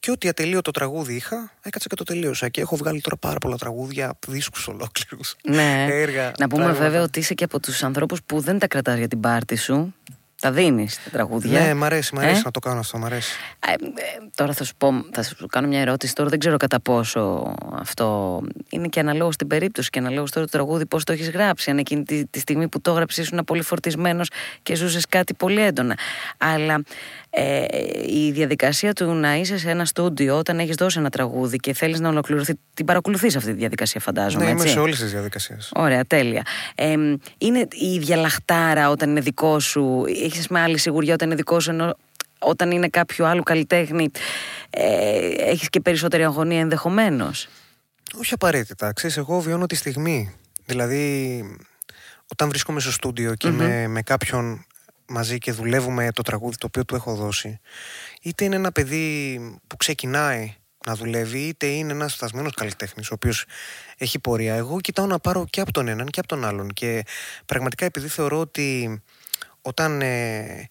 [0.00, 2.48] Και ό,τι ατελείωτο τραγούδι είχα, έκατσα και το τελείωσα.
[2.48, 5.36] Και έχω βγάλει τώρα πάρα πολλά τραγούδια, δίσκους ολόκληρους.
[5.42, 5.86] Ναι.
[5.90, 6.32] Έργα.
[6.38, 6.84] να πούμε πράγματα.
[6.84, 9.94] βέβαια ότι είσαι και από τους ανθρώπους που δεν τα κρατάς για την πάρτη σου.
[10.40, 13.04] Τα δίνεις τα τραγούδια; Ναι, μ' αρέσει, μ' αρέσει Ε; να το κάνω αυτό, μ'
[13.04, 13.32] αρέσει.
[13.66, 13.76] Ε, ε,
[14.34, 16.14] τώρα θα σου, πω, θα σου κάνω μια ερώτηση.
[16.14, 20.52] Τώρα δεν ξέρω κατά πόσο αυτό είναι και αναλόγως στην περίπτωση και αναλόγως τώρα το
[20.52, 21.70] τραγούδι πώς το έχεις γράψει.
[21.70, 24.30] Αν εκείνη τη, τη στιγμή που το έγραψες ήσουν πολύ φορτισμένος
[24.62, 25.98] και ζούσες κάτι πολύ έντονα.
[26.38, 26.82] Αλλά
[27.30, 27.64] ε,
[28.06, 32.00] η διαδικασία του να είσαι σε ένα στούντιο όταν έχεις δώσει ένα τραγούδι και θέλεις
[32.00, 32.54] να ολοκληρωθεί.
[32.74, 34.44] Την παρακολουθείς αυτή τη διαδικασία, φαντάζομαι.
[34.44, 35.72] Ναι, είμαι έτσι; σε όλες τις διαδικασίες.
[35.74, 36.42] Ωραία, τέλεια.
[36.74, 36.92] Ε,
[37.38, 41.60] είναι η ίδια λαχτάρα όταν είναι δικό σου, έχεις με άλλη σιγουριά όταν είναι δικό
[41.60, 41.96] σου, ενώ
[42.38, 44.10] όταν είναι κάποιο άλλο καλλιτέχνη,
[44.70, 47.48] ε, έχεις και περισσότερη αγωνία ενδεχομένως;
[48.18, 48.92] Όχι απαραίτητα.
[48.92, 50.34] Ξέρεις, εγώ βιώνω τη στιγμή.
[50.64, 51.42] Δηλαδή,
[52.32, 54.66] όταν βρίσκομαι στο στούντιο και με, με κάποιον
[55.08, 57.60] μαζί και δουλεύουμε το τραγούδι το οποίο του έχω δώσει,
[58.22, 60.54] είτε είναι ένα παιδί που ξεκινάει
[60.86, 63.44] να δουλεύει, είτε είναι ένας φτασμένος καλλιτέχνης, ο οποίος
[63.98, 64.54] έχει πορεία.
[64.54, 66.68] Εγώ κοιτάω να πάρω και από τον έναν και από τον άλλον.
[66.68, 67.04] Και
[67.46, 69.00] πραγματικά επειδή θεωρώ ότι
[69.62, 70.68] όταν, ε,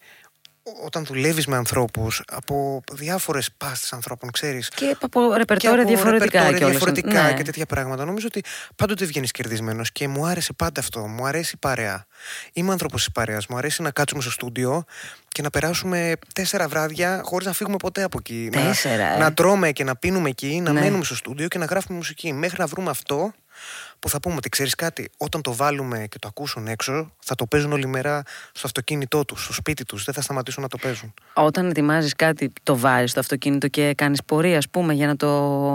[0.85, 4.69] όταν δουλεύεις με ανθρώπους από διάφορες πάσει ανθρώπων, ξέρεις.
[4.69, 6.71] Και από ρεπερτόρια διαφορετικά ρεπερτόρια κιόλας.
[6.71, 7.33] διαφορετικά Ναι.
[7.33, 8.05] και τέτοια πράγματα.
[8.05, 8.43] Νομίζω ότι
[8.75, 10.99] πάντοτε βγαίνεις κερδισμένος και μου άρεσε πάντα αυτό.
[11.07, 12.05] Μου αρέσει η παρέα.
[12.53, 13.47] Είμαι άνθρωπος της παρέας.
[13.47, 14.83] Μου αρέσει να κάτσουμε στο στούντιο
[15.27, 18.49] και να περάσουμε τέσσερα βράδια χωρίς να φύγουμε ποτέ από εκεί.
[18.53, 19.17] Να- Τέσσερα, ε.
[19.17, 20.79] Να, τρώμε και να πίνουμε εκεί, να Ναι.
[20.79, 22.33] μένουμε στο στούντιο και να γράφουμε μουσική.
[22.33, 23.33] Μέχρι να βρούμε αυτό
[23.99, 27.45] που θα πούμε ότι ξέρεις κάτι, όταν το βάλουμε και το ακούσουν έξω, θα το
[27.45, 30.03] παίζουν όλη μέρα στο αυτοκίνητό τους, στο σπίτι τους.
[30.03, 31.13] Δεν θα σταματήσουν να το παίζουν.
[31.33, 35.27] Όταν ετοιμάζεις κάτι, το βάζεις στο αυτοκίνητο και κάνεις πορεία, ας πούμε, για να το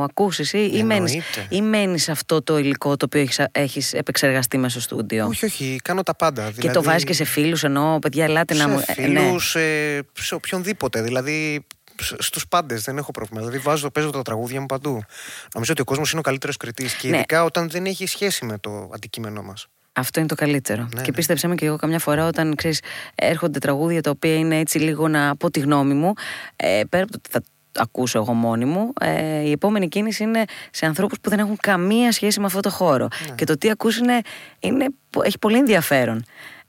[0.02, 1.46] ακούσεις, ή, ή μένει Εννοείται.
[1.48, 5.80] ή μένεις σε αυτό το υλικό το οποίο έχει επεξεργαστεί μέσα στο στούντιο; Όχι, όχι,
[5.85, 6.50] κάνω τα πάντα.
[6.58, 8.78] Και το βάζεις και σε φίλους, εννοώ, παιδιά, ελάτε να μου.
[8.78, 9.20] σε ε, ναι.
[9.20, 11.02] φίλους, ε, σε οποιονδήποτε.
[11.02, 11.66] Δηλαδή
[12.18, 13.40] στους πάντες δεν έχω πρόβλημα.
[13.40, 15.02] Δηλαδή βάζω, παίζω τα τραγούδια μου παντού.
[15.55, 17.16] Νομίζω ότι ο κόσμος είναι ο καλύτερος κριτής και Ναι.
[17.16, 19.66] ειδικά όταν δεν έχει σχέση με το αντικείμενό μας.
[19.92, 20.83] Αυτό είναι το καλύτερο.
[20.83, 21.16] Ναι, και ναι.
[21.16, 22.81] πίστεψέ με και εγώ καμιά φορά όταν ξέρεις,
[23.14, 26.12] έρχονται τραγούδια τα οποία είναι έτσι λίγο να πω τη γνώμη μου,
[26.57, 27.42] ε, πέρα από το ότι θα
[27.83, 32.12] ακούσω εγώ μόνη μου, ε, η επόμενη κίνηση είναι σε ανθρώπους που δεν έχουν καμία
[32.12, 33.09] σχέση με αυτό το χώρο.
[33.28, 33.35] Ναι.
[33.35, 34.20] Και το τι ακούς είναι,
[34.61, 34.87] είναι,
[35.24, 36.24] έχει πολύ ενδιαφέρον.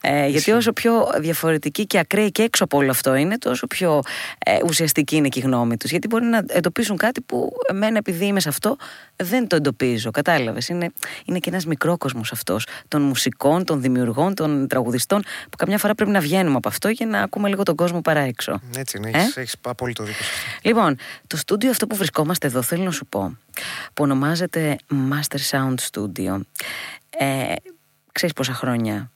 [0.06, 4.02] Ε, γιατί όσο πιο διαφορετική και ακραίη και έξω από όλο αυτό είναι, τόσο πιο
[4.46, 5.92] ε, ουσιαστική είναι και η γνώμη τους.
[5.92, 8.76] Γιατί μπορεί να εντοπίσουν κάτι που εμένα επειδή είμαι σε αυτό
[9.16, 10.12] δεν το εντοπίζω.
[10.12, 10.92] Κατάλαβες; Είναι,
[11.26, 16.12] είναι και ένας μικρόκοσμος αυτός των μουσικών, των δημιουργών, των τραγουδιστών που καμιά φορά πρέπει
[16.12, 18.60] να βγαίνουμε από αυτό για να ακούμε λίγο τον κόσμο παρά έξω.
[18.78, 20.24] Έτσι είναι, Ε; έχεις, έχεις απόλυτο δίκιο.
[20.24, 20.70] σε αυτό.
[20.70, 23.38] Λοιπόν, το στούντιο αυτό που βρισκόμαστε εδώ, θέλω να σου πω,
[23.94, 24.78] που ονομάζεται
[25.12, 26.39] Master Sound Studio.
[27.18, 27.54] Ε,
[28.12, 29.12] ξέρεις πόσα χρόνια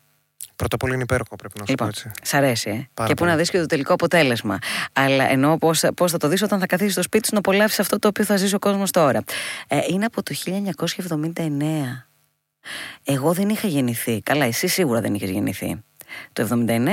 [0.58, 2.12] Πρώτα απ' όλα είναι υπέροχο, πρέπει να σου Λοιπόν, πω έτσι.
[2.24, 2.88] σ' αρέσει, ε.
[2.94, 3.42] Πάρα και πού να πολύ.
[3.42, 4.58] δεις και το τελικό αποτέλεσμα.
[4.94, 7.80] Αλλά εννοώ πώς πώς θα το δεις όταν θα καθίσεις στο σπίτι σου να απολαύσεις
[7.80, 9.24] αυτό το οποίο θα ζήσει ο κόσμος τώρα.
[9.68, 12.08] Ε, είναι από το 1979.
[13.04, 14.22] Εγώ δεν είχα γεννηθεί.
[14.22, 15.82] Καλά, εσύ σίγουρα δεν είχες γεννηθεί
[16.34, 16.88] το 79,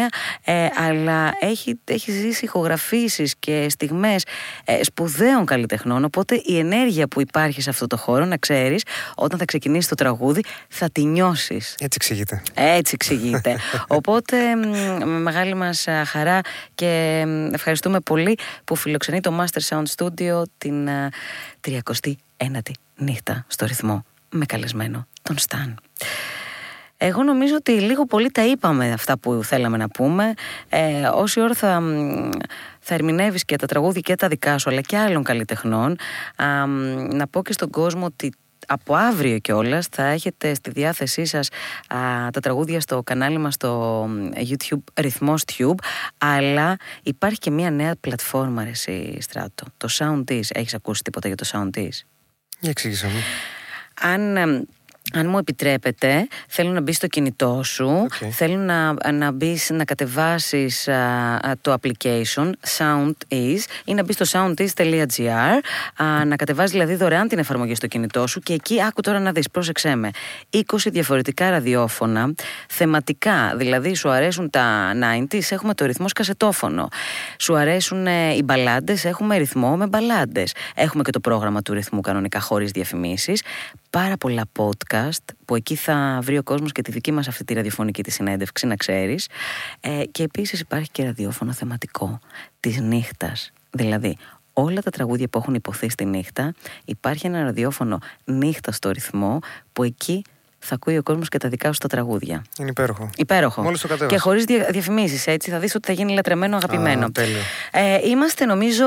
[0.44, 4.24] ε, αλλά έχει, έχει ζήσει ηχογραφήσεις και στιγμές
[4.64, 8.82] ε, σπουδαίων καλλιτεχνών, οπότε η ενέργεια που υπάρχει σε αυτό το χώρο, να ξέρεις,
[9.14, 11.74] όταν θα ξεκινήσει το τραγούδι, θα τη νιώσεις.
[11.78, 12.42] Έτσι εξηγείται.
[12.54, 13.56] Έτσι εξηγείται.
[13.98, 16.40] Οπότε μ, με μεγάλη μας α, χαρά
[16.74, 21.08] και μ, ευχαριστούμε πολύ που φιλοξενεί το Master Sound Studio την α,
[21.68, 25.78] 39η νύχτα στο ρυθμό με καλεσμένο τον Σταν.
[27.06, 30.34] Εγώ νομίζω ότι λίγο πολύ τα είπαμε αυτά που θέλαμε να πούμε.
[30.68, 32.30] Ε, όση ώρα θα, μ,
[32.80, 35.96] θα ερμηνεύεις και τα τραγούδια και τα δικά σου αλλά και άλλων καλλιτεχνών
[36.36, 36.70] α, μ,
[37.14, 38.32] να πω και στον κόσμο ότι
[38.66, 41.48] από αύριο κιόλας θα έχετε στη διάθεσή σας
[41.94, 45.78] α, τα τραγούδια στο κανάλι μας στο YouTube Ρυθμός Tube
[46.18, 51.36] αλλά υπάρχει και μια νέα πλατφόρμα ρε εσύ, Στράτο το Sound Έχεις ακούσει τίποτα για
[51.36, 51.78] το Sound
[52.60, 53.18] Για εξήγησέ μου.
[54.00, 54.62] αν, εμ,
[55.12, 58.12] αν μου επιτρέπετε, θέλω να μπει στο κινητό σου, Οκ.
[58.32, 60.94] θέλω να, να μπεις, να κατεβάσεις α,
[61.34, 65.60] α, το application SoundEase ή να μπεις στο soundease.gr
[66.04, 69.32] α, να κατεβάσεις δηλαδή δωρεάν την εφαρμογή στο κινητό σου και εκεί άκου τώρα να
[69.32, 70.10] δεις, πρόσεξέ με
[70.50, 72.34] 20 διαφορετικά ραδιόφωνα
[72.68, 74.92] θεματικά, δηλαδή σου αρέσουν τα
[75.30, 76.88] 90s έχουμε το ρυθμό κασετόφωνο
[77.38, 80.54] σου αρέσουν ε, οι μπαλάντες έχουμε ρυθμό με μπαλάντες.
[80.74, 83.42] Έχουμε και το πρόγραμμα του ρυθμού κανονικά χωρίς διαφημίσεις
[83.94, 87.54] πάρα πολλά podcast που εκεί θα βρει ο κόσμος και τη δική μας αυτή τη
[87.54, 89.28] ραδιοφωνική τη συνέντευξη να ξέρεις
[89.80, 92.18] ε, και επίσης υπάρχει και ραδιόφωνο θεματικό
[92.60, 94.16] της νύχτας δηλαδή
[94.52, 96.54] όλα τα τραγούδια που έχουν υποθεί στη νύχτα
[96.84, 99.38] υπάρχει ένα ραδιόφωνο νύχτα στο ρυθμό
[99.72, 100.24] που εκεί
[100.58, 103.10] θα ακούει ο κόσμος και τα δικά σου τα τραγούδια Είναι υπέροχο.
[103.16, 103.62] Υπέροχο.
[103.62, 104.16] Μόλις το κατέβασα.
[104.16, 105.50] Και χωρίς διαφημίσεις, έτσι.
[105.50, 107.04] Θα δεις ότι θα γίνει λατρεμένο, αγαπημένο.
[107.04, 107.40] Α, τέλειο.
[107.70, 108.86] Ε, είμαστε νομίζω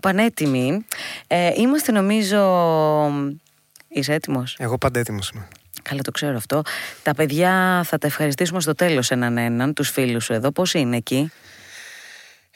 [0.00, 0.86] πανέτοιμοι.
[1.26, 2.40] Ε, είμαστε νομίζω.
[3.96, 5.48] Είσαι έτοιμος; Εγώ πάντα έτοιμος είμαι.
[5.82, 6.62] Καλά, το ξέρω αυτό.
[7.02, 10.50] Τα παιδιά θα τα ευχαριστήσουμε στο τέλος έναν έναν, τους φίλους σου εδώ.
[10.52, 11.32] Πώς είναι εκεί;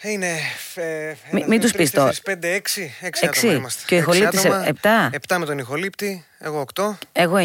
[0.02, 0.26] Είναι.
[0.74, 2.12] Ε, Μη- μην τους πεις τώρα.
[2.24, 3.26] 5, 6, 6 Έξι.
[3.46, 3.82] άτομα είμαστε.
[3.86, 4.66] Και ο Έξι ηχολήπτης άτομα.
[4.68, 5.10] επτά.
[5.12, 7.40] Επτά με τον ηχολήπτη, εγώ 8, Εγώ 9.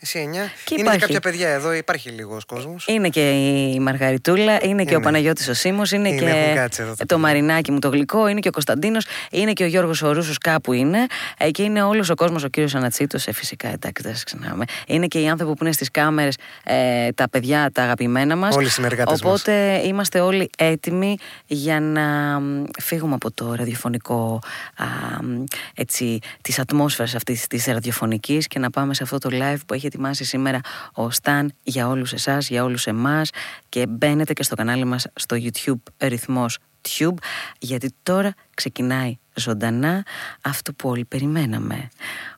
[0.00, 0.50] εσύ 9.
[0.64, 0.98] Και είναι υπάρχει.
[0.98, 2.84] και κάποια παιδιά εδώ, υπάρχει λίγος κόσμος.
[2.88, 3.30] Είναι και
[3.74, 5.04] η Μαργαριτούλα, είναι και ο Είναι.
[5.04, 7.18] Παναγιώτης ο Σίμος, είναι, Είναι, έχουν και κάτσει εδώ τα το παιδιά.
[7.18, 10.72] Μαρινάκι μου το γλυκό, είναι και ο Κωνσταντίνος, είναι και ο Γιώργος ο Ρούσος κάπου
[10.72, 11.06] είναι
[11.38, 14.64] ε, και είναι όλος ο κόσμος, ο κύριος Ανατσίτος, ε, φυσικά εντάξει δεν σας ξεχνάμε.
[14.86, 18.56] Είναι και οι άνθρωποι που είναι στις κάμερες, ε, τα παιδιά, τα αγαπημένα μας.
[18.56, 19.40] Όλοι οι συνεργάτες μας.
[19.40, 24.38] Οπότε είμαστε όλοι έτοιμοι για να μ, φύγουμε από το ραδιοφωνικό
[24.76, 24.84] α,
[25.22, 29.74] μ, έτσι, της ατμόσφαιρας αυτής της ραδιοφωνικής και να πάμε σε αυτό το live που
[29.74, 30.60] έχει ετοιμάσει σήμερα
[30.92, 33.30] ο Σταν για όλους εσάς, για όλους εμάς
[33.68, 37.14] και μπαίνετε και στο κανάλι μας στο YouTube ρυθμός Tube
[37.58, 40.02] γιατί τώρα ξεκινάει ζωντανά
[40.42, 41.88] αυτό που όλοι περιμέναμε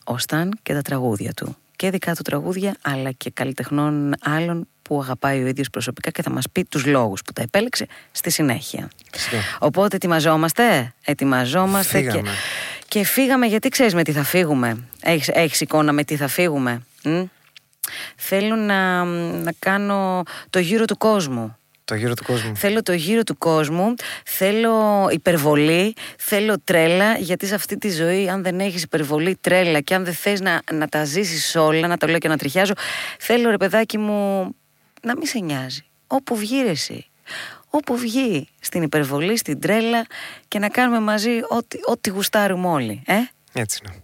[0.05, 5.01] ο Σταν και τα τραγούδια του και δικά του τραγούδια αλλά και καλλιτεχνών άλλων που
[5.01, 8.89] αγαπάει ο ίδιος προσωπικά και θα μας πει τους λόγους που τα επέλεξε στη συνέχεια.
[9.13, 9.37] Φυσικά.
[9.59, 12.29] Οπότε ετοιμαζόμαστε, ετοιμαζόμαστε και, Φύγαμε.
[12.29, 12.37] και
[13.05, 16.83] φύγαμε γιατί ξέρεις με τι θα φύγουμε; Έχεις, έχεις εικόνα με τι θα φύγουμε.
[17.05, 17.23] μ;
[18.17, 21.57] Θέλω να, να κάνω το γύρο του κόσμου.
[21.85, 22.57] Το γύρο του κόσμου.
[22.57, 28.43] Θέλω το γύρο του κόσμου, θέλω υπερβολή, θέλω τρέλα, γιατί σε αυτή τη ζωή αν
[28.43, 32.09] δεν έχεις υπερβολή, τρέλα και αν δεν θες να, να τα ζήσεις όλα, να τα
[32.09, 32.73] λέω και να τριχιάζω,
[33.19, 34.55] θέλω ρε παιδάκι μου
[35.03, 35.85] να μην σε νοιάζει.
[36.07, 37.07] Όπου βγεις ρε εσύ.
[37.75, 40.07] Όπου βγει στην υπερβολή, στην τρέλα
[40.49, 43.03] και να κάνουμε μαζί ό,τι, ό,τι γουστάρουμε όλοι.
[43.07, 43.15] Ε;
[43.53, 44.03] Έτσι είναι.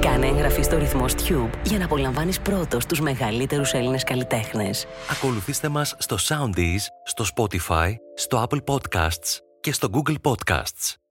[0.00, 4.86] Κάνε εγγραφή στο ρυθμός Tube για να απολαμβάνεις πρώτος τους μεγαλύτερους Έλληνες καλλιτέχνες.
[5.10, 11.07] Ακολουθήστε μας στο Soundees, στο Spotify, στο Apple Podcasts και στο Google Podcasts.